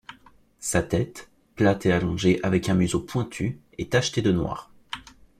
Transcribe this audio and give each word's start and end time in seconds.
Sa 0.59 0.81
tête, 0.81 1.29
plate 1.53 1.85
et 1.85 1.91
allongée 1.91 2.39
avec 2.41 2.69
un 2.69 2.73
museau 2.73 3.01
pointu, 3.01 3.59
est 3.77 3.91
tachetée 3.91 4.23
de 4.23 4.31
noir. 4.31 4.71